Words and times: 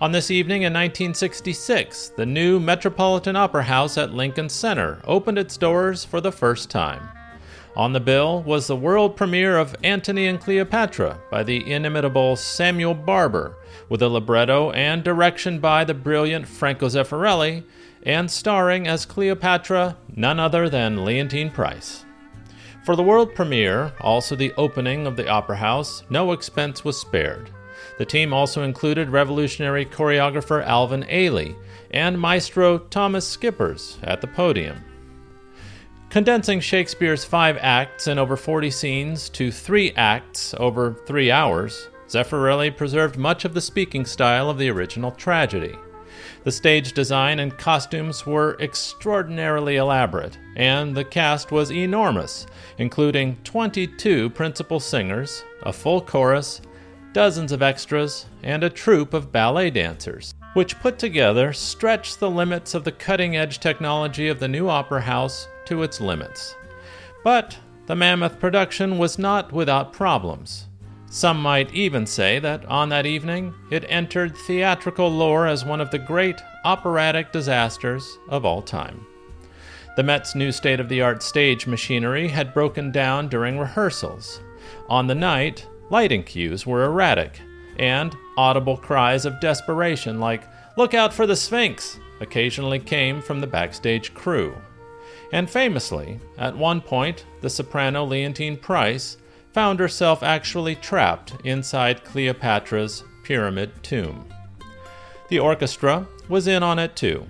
On 0.00 0.12
this 0.12 0.30
evening 0.30 0.62
in 0.62 0.72
1966, 0.72 2.10
the 2.10 2.24
new 2.24 2.60
Metropolitan 2.60 3.34
Opera 3.34 3.64
House 3.64 3.98
at 3.98 4.14
Lincoln 4.14 4.48
Center 4.48 5.00
opened 5.04 5.38
its 5.38 5.56
doors 5.56 6.04
for 6.04 6.20
the 6.20 6.30
first 6.30 6.70
time. 6.70 7.08
On 7.74 7.92
the 7.92 7.98
bill 7.98 8.44
was 8.44 8.68
the 8.68 8.76
world 8.76 9.16
premiere 9.16 9.58
of 9.58 9.74
Antony 9.82 10.28
and 10.28 10.38
Cleopatra 10.38 11.18
by 11.32 11.42
the 11.42 11.68
inimitable 11.68 12.36
Samuel 12.36 12.94
Barber, 12.94 13.56
with 13.88 14.00
a 14.00 14.08
libretto 14.08 14.70
and 14.70 15.02
direction 15.02 15.58
by 15.58 15.82
the 15.82 15.94
brilliant 15.94 16.46
Franco 16.46 16.86
Zeffirelli, 16.86 17.64
and 18.04 18.30
starring 18.30 18.86
as 18.86 19.04
Cleopatra 19.04 19.96
none 20.14 20.38
other 20.38 20.68
than 20.68 20.98
Leontyne 20.98 21.52
Price. 21.52 22.04
For 22.84 22.94
the 22.94 23.02
world 23.02 23.34
premiere, 23.34 23.92
also 24.00 24.36
the 24.36 24.52
opening 24.56 25.08
of 25.08 25.16
the 25.16 25.28
Opera 25.28 25.56
House, 25.56 26.04
no 26.08 26.30
expense 26.30 26.84
was 26.84 27.00
spared. 27.00 27.50
The 27.98 28.06
team 28.06 28.32
also 28.32 28.62
included 28.62 29.10
revolutionary 29.10 29.84
choreographer 29.84 30.64
Alvin 30.64 31.02
Ailey 31.04 31.56
and 31.90 32.18
maestro 32.18 32.78
Thomas 32.78 33.36
Schippers 33.36 33.98
at 34.02 34.20
the 34.20 34.28
podium. 34.28 34.84
Condensing 36.08 36.60
Shakespeare's 36.60 37.24
five 37.24 37.58
acts 37.60 38.06
and 38.06 38.18
over 38.18 38.36
40 38.36 38.70
scenes 38.70 39.28
to 39.30 39.50
three 39.50 39.92
acts 39.92 40.54
over 40.58 40.94
three 41.06 41.30
hours, 41.30 41.88
Zeffirelli 42.08 42.74
preserved 42.74 43.18
much 43.18 43.44
of 43.44 43.52
the 43.52 43.60
speaking 43.60 44.06
style 44.06 44.48
of 44.48 44.58
the 44.58 44.70
original 44.70 45.10
tragedy. 45.10 45.76
The 46.44 46.52
stage 46.52 46.92
design 46.92 47.40
and 47.40 47.56
costumes 47.58 48.24
were 48.24 48.56
extraordinarily 48.60 49.76
elaborate, 49.76 50.38
and 50.56 50.96
the 50.96 51.04
cast 51.04 51.50
was 51.52 51.70
enormous, 51.70 52.46
including 52.78 53.36
22 53.44 54.30
principal 54.30 54.80
singers, 54.80 55.44
a 55.62 55.72
full 55.72 56.00
chorus, 56.00 56.62
dozens 57.12 57.52
of 57.52 57.62
extras, 57.62 58.26
and 58.42 58.62
a 58.62 58.70
troupe 58.70 59.14
of 59.14 59.32
ballet 59.32 59.70
dancers, 59.70 60.34
which 60.54 60.78
put 60.80 60.98
together 60.98 61.52
stretched 61.52 62.20
the 62.20 62.30
limits 62.30 62.74
of 62.74 62.84
the 62.84 62.92
cutting 62.92 63.36
edge 63.36 63.60
technology 63.60 64.28
of 64.28 64.40
the 64.40 64.48
new 64.48 64.68
opera 64.68 65.00
house 65.00 65.48
to 65.66 65.82
its 65.82 66.00
limits. 66.00 66.54
But 67.24 67.58
the 67.86 67.96
mammoth 67.96 68.38
production 68.38 68.98
was 68.98 69.18
not 69.18 69.52
without 69.52 69.92
problems. 69.92 70.68
Some 71.10 71.40
might 71.40 71.72
even 71.72 72.04
say 72.04 72.38
that 72.38 72.66
on 72.66 72.90
that 72.90 73.06
evening 73.06 73.54
it 73.70 73.86
entered 73.88 74.36
theatrical 74.36 75.10
lore 75.10 75.46
as 75.46 75.64
one 75.64 75.80
of 75.80 75.90
the 75.90 75.98
great 75.98 76.40
operatic 76.64 77.32
disasters 77.32 78.18
of 78.28 78.44
all 78.44 78.60
time. 78.60 79.06
The 79.96 80.02
Met's 80.02 80.34
new 80.34 80.52
state 80.52 80.80
of 80.80 80.88
the 80.88 81.00
art 81.00 81.22
stage 81.22 81.66
machinery 81.66 82.28
had 82.28 82.54
broken 82.54 82.92
down 82.92 83.28
during 83.28 83.58
rehearsals. 83.58 84.40
On 84.88 85.06
the 85.06 85.14
night, 85.14 85.66
Lighting 85.90 86.22
cues 86.22 86.66
were 86.66 86.84
erratic, 86.84 87.40
and 87.78 88.16
audible 88.36 88.76
cries 88.76 89.24
of 89.24 89.40
desperation, 89.40 90.20
like, 90.20 90.42
Look 90.76 90.94
out 90.94 91.12
for 91.12 91.26
the 91.26 91.36
Sphinx! 91.36 91.98
occasionally 92.20 92.78
came 92.78 93.22
from 93.22 93.40
the 93.40 93.46
backstage 93.46 94.12
crew. 94.12 94.56
And 95.32 95.48
famously, 95.48 96.20
at 96.36 96.56
one 96.56 96.80
point, 96.80 97.24
the 97.40 97.50
soprano 97.50 98.04
Leontyne 98.04 98.60
Price 98.60 99.16
found 99.52 99.80
herself 99.80 100.22
actually 100.22 100.74
trapped 100.76 101.34
inside 101.44 102.04
Cleopatra's 102.04 103.04
pyramid 103.24 103.70
tomb. 103.82 104.24
The 105.28 105.38
orchestra 105.38 106.06
was 106.28 106.46
in 106.46 106.62
on 106.62 106.78
it 106.78 106.96
too. 106.96 107.26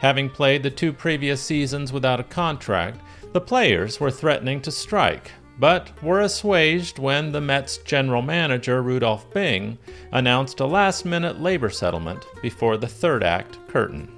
Having 0.00 0.30
played 0.30 0.62
the 0.62 0.70
two 0.70 0.92
previous 0.92 1.40
seasons 1.40 1.92
without 1.92 2.20
a 2.20 2.24
contract, 2.24 3.00
the 3.32 3.40
players 3.40 4.00
were 4.00 4.10
threatening 4.10 4.60
to 4.62 4.70
strike, 4.70 5.30
but 5.58 6.02
were 6.02 6.20
assuaged 6.20 6.98
when 6.98 7.32
the 7.32 7.40
Mets 7.40 7.78
general 7.78 8.22
manager 8.22 8.82
Rudolf 8.82 9.32
Bing 9.32 9.78
announced 10.12 10.60
a 10.60 10.66
last 10.66 11.04
minute 11.04 11.40
labor 11.40 11.70
settlement 11.70 12.24
before 12.42 12.76
the 12.76 12.88
third 12.88 13.22
act 13.22 13.58
curtain. 13.68 14.10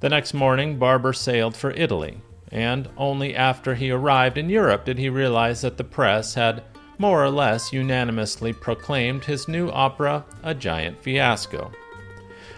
The 0.00 0.08
next 0.08 0.32
morning, 0.32 0.78
Barber 0.78 1.12
sailed 1.12 1.56
for 1.56 1.72
Italy, 1.72 2.20
and 2.50 2.88
only 2.96 3.34
after 3.34 3.74
he 3.74 3.90
arrived 3.90 4.38
in 4.38 4.48
Europe 4.48 4.84
did 4.84 4.98
he 4.98 5.08
realize 5.08 5.60
that 5.60 5.76
the 5.76 5.84
press 5.84 6.34
had 6.34 6.62
more 6.98 7.24
or 7.24 7.30
less 7.30 7.72
unanimously 7.72 8.52
proclaimed 8.52 9.24
his 9.24 9.48
new 9.48 9.70
opera 9.70 10.24
a 10.42 10.54
giant 10.54 11.02
fiasco. 11.02 11.70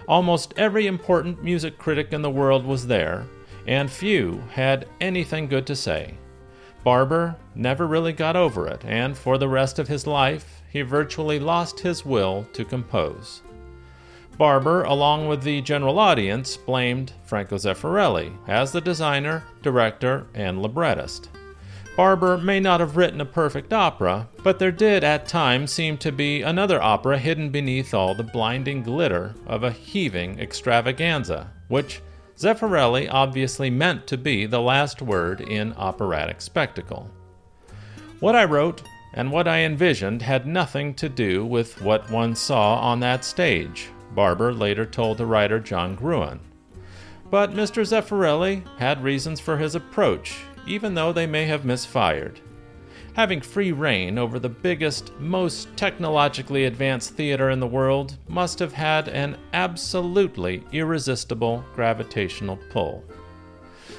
Almost 0.09 0.55
every 0.57 0.87
important 0.87 1.43
music 1.45 1.79
critic 1.79 2.13
in 2.13 2.23
the 2.23 2.31
world 2.31 2.67
was 2.67 2.87
there, 2.87 3.27
and 3.67 3.91
few 3.91 4.43
had 4.51 4.89
anything 5.01 5.47
good 5.47 5.67
to 5.69 5.77
say. 5.77 6.15
Barber 6.85 7.37
never 7.55 7.87
really 7.87 8.13
got 8.13 8.35
over 8.35 8.67
it, 8.67 8.85
and 8.85 9.17
for 9.17 9.39
the 9.39 9.49
rest 9.49 9.79
of 9.79 9.89
his 9.89 10.07
life, 10.07 10.63
he 10.71 10.83
virtually 10.83 11.39
lost 11.39 11.81
his 11.81 12.05
will 12.05 12.47
to 12.53 12.65
compose. 12.65 13.43
Barber, 14.39 14.83
along 14.83 15.29
with 15.29 15.43
the 15.43 15.61
general 15.61 15.99
audience, 15.99 16.57
blamed 16.57 17.13
Franco 17.25 17.57
Zeffirelli 17.57 18.33
as 18.49 18.73
the 18.73 18.81
designer, 18.81 19.45
director, 19.63 20.27
and 20.35 20.61
librettist. 20.61 21.29
Barber 21.97 22.39
may 22.39 22.59
not 22.59 22.81
have 22.81 22.97
written 22.97 23.21
a 23.21 23.27
perfect 23.27 23.73
opera, 23.73 24.27
but 24.43 24.59
there 24.59 24.73
did 24.73 25.05
at 25.05 25.29
times 25.29 25.71
seem 25.71 25.99
to 25.99 26.11
be 26.11 26.41
another 26.41 26.83
opera 26.83 27.19
hidden 27.19 27.51
beneath 27.51 27.93
all 27.93 28.15
the 28.15 28.23
blinding 28.23 28.83
glitter 28.83 29.35
of 29.47 29.63
a 29.63 29.71
heaving 29.71 30.41
extravaganza, 30.41 31.51
which 31.69 32.01
Zeffirelli 32.37 33.09
obviously 33.11 33.71
meant 33.71 34.07
to 34.07 34.17
be 34.17 34.47
the 34.47 34.61
last 34.61 35.03
word 35.03 35.41
in 35.41 35.73
operatic 35.75 36.41
spectacle. 36.41 37.11
What 38.21 38.35
I 38.35 38.45
wrote 38.45 38.83
and 39.15 39.31
what 39.31 39.47
I 39.47 39.59
envisioned 39.61 40.23
had 40.23 40.47
nothing 40.47 40.95
to 40.95 41.09
do 41.09 41.45
with 41.45 41.81
what 41.83 42.11
one 42.11 42.35
saw 42.35 42.79
on 42.79 43.01
that 43.01 43.25
stage, 43.25 43.91
Barber 44.15 44.53
later 44.53 44.87
told 44.87 45.19
the 45.19 45.27
writer 45.27 45.61
John 45.61 45.95
Gruen. 45.95 46.41
But 47.31 47.53
Mr. 47.53 47.85
Zeffirelli 47.85 48.65
had 48.79 49.03
reasons 49.03 49.41
for 49.41 49.57
his 49.57 49.75
approach, 49.75 50.39
even 50.67 50.95
though 50.95 51.13
they 51.13 51.27
may 51.27 51.45
have 51.45 51.65
misfired 51.65 52.41
having 53.15 53.41
free 53.41 53.73
reign 53.73 54.19
over 54.19 54.39
the 54.39 54.49
biggest, 54.49 55.13
most 55.19 55.69
technologically 55.77 56.65
advanced 56.65 57.15
theater 57.15 57.51
in 57.51 57.61
the 57.61 57.67
world 57.67 58.17
must 58.29 58.59
have 58.59 58.73
had 58.73 59.09
an 59.09 59.37
absolutely 59.53 60.63
irresistible 60.73 61.65
gravitational 61.75 62.59
pull. 62.71 63.05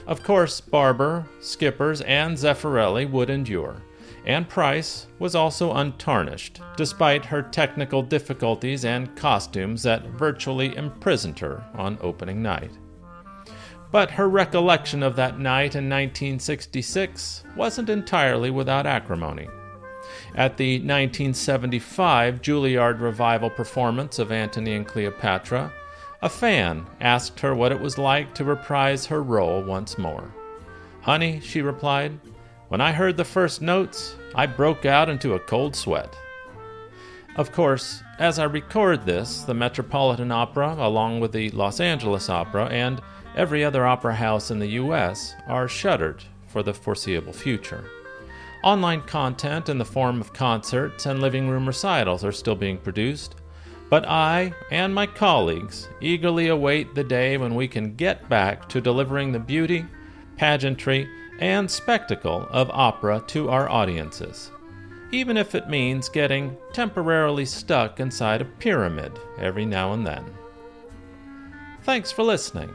Of 0.07 0.23
course, 0.23 0.59
Barber, 0.59 1.25
Schippers, 1.41 2.03
and 2.05 2.35
Zeffirelli 2.35 3.09
would 3.09 3.29
endure, 3.29 3.81
and 4.25 4.49
Price 4.49 5.07
was 5.19 5.35
also 5.35 5.73
untarnished, 5.73 6.59
despite 6.75 7.25
her 7.25 7.41
technical 7.41 8.01
difficulties 8.01 8.83
and 8.83 9.15
costumes 9.15 9.83
that 9.83 10.05
virtually 10.07 10.75
imprisoned 10.75 11.39
her 11.39 11.63
on 11.75 11.97
opening 12.01 12.41
night 12.41 12.71
but 13.93 14.09
her 14.09 14.27
recollection 14.27 15.03
of 15.03 15.15
that 15.15 15.37
night 15.37 15.75
in 15.75 15.87
1966 15.87 17.43
wasn't 17.55 17.89
entirely 17.89 18.49
without 18.49 18.87
acrimony. 18.87 19.47
At 20.33 20.57
the 20.57 20.77
1975 20.77 22.41
Juilliard 22.41 22.99
revival 22.99 23.51
performance 23.51 24.17
of 24.17 24.31
Antony 24.31 24.73
and 24.73 24.87
Cleopatra, 24.87 25.71
a 26.23 26.27
fan 26.27 26.87
asked 27.01 27.39
her 27.41 27.53
what 27.53 27.71
it 27.71 27.79
was 27.79 27.99
like 27.99 28.33
to 28.33 28.43
reprise 28.43 29.05
her 29.05 29.21
role 29.21 29.61
once 29.61 29.99
more. 29.99 30.33
Honey, 31.01 31.39
she 31.39 31.61
replied, 31.61 32.19
when 32.69 32.81
I 32.81 32.93
heard 32.93 33.15
the 33.15 33.23
first 33.23 33.61
notes, 33.61 34.15
I 34.33 34.47
broke 34.47 34.87
out 34.87 35.07
into 35.07 35.35
a 35.35 35.39
cold 35.39 35.75
sweat. 35.75 36.17
Of 37.35 37.51
course, 37.51 38.01
as 38.17 38.39
I 38.39 38.45
record 38.45 39.05
this, 39.05 39.41
the 39.41 39.53
Metropolitan 39.53 40.31
Opera, 40.31 40.77
along 40.79 41.19
with 41.19 41.31
the 41.31 41.51
Los 41.51 41.79
Angeles 41.79 42.27
Opera 42.27 42.65
and 42.65 42.99
every 43.35 43.63
other 43.63 43.85
opera 43.85 44.15
house 44.15 44.51
in 44.51 44.59
the 44.59 44.67
U.S. 44.67 45.35
are 45.47 45.67
shuttered 45.67 46.23
for 46.47 46.63
the 46.63 46.73
foreseeable 46.73 47.33
future. 47.33 47.83
Online 48.63 49.01
content 49.01 49.67
in 49.67 49.77
the 49.77 49.85
form 49.85 50.21
of 50.21 50.33
concerts 50.33 51.05
and 51.05 51.19
living 51.19 51.49
room 51.49 51.67
recitals 51.67 52.23
are 52.23 52.31
still 52.31 52.55
being 52.55 52.77
produced, 52.77 53.35
but 53.89 54.07
I 54.07 54.53
and 54.71 54.95
my 54.95 55.05
colleagues 55.05 55.89
eagerly 55.99 56.47
await 56.47 56.95
the 56.95 57.03
day 57.03 57.37
when 57.37 57.55
we 57.55 57.67
can 57.67 57.95
get 57.95 58.29
back 58.29 58.69
to 58.69 58.81
delivering 58.81 59.31
the 59.31 59.39
beauty, 59.39 59.85
pageantry, 60.37 61.09
and 61.39 61.69
spectacle 61.69 62.47
of 62.51 62.69
opera 62.71 63.23
to 63.27 63.49
our 63.49 63.69
audiences, 63.69 64.51
even 65.11 65.35
if 65.35 65.55
it 65.55 65.69
means 65.69 66.07
getting 66.07 66.55
temporarily 66.71 67.45
stuck 67.45 67.99
inside 67.99 68.41
a 68.41 68.45
pyramid 68.45 69.19
every 69.37 69.65
now 69.65 69.93
and 69.93 70.07
then. 70.07 70.25
Thanks 71.83 72.11
for 72.11 72.23
listening. 72.23 72.73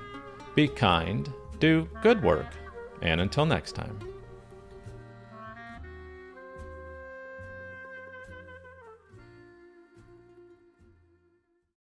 Be 0.58 0.66
kind, 0.66 1.32
do 1.60 1.88
good 2.02 2.20
work, 2.20 2.48
and 3.00 3.20
until 3.20 3.46
next 3.46 3.76
time. 3.76 3.96